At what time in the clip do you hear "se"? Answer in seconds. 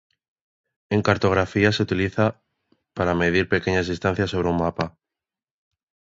1.71-1.83